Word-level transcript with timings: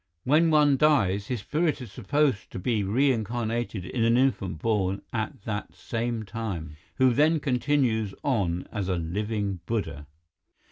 When 0.23 0.49
one 0.49 0.77
dies, 0.77 1.27
his 1.27 1.41
spirit 1.41 1.79
is 1.79 1.91
supposed 1.91 2.49
to 2.49 2.57
be 2.57 2.83
reincarnated 2.83 3.85
in 3.85 4.03
an 4.03 4.17
infant 4.17 4.57
born 4.57 5.03
at 5.13 5.43
that 5.43 5.75
same 5.75 6.23
time, 6.23 6.75
who 6.95 7.13
then 7.13 7.39
continues 7.39 8.15
on 8.23 8.67
as 8.71 8.89
a 8.89 8.95
Living 8.97 9.59
Buddha." 9.67 10.07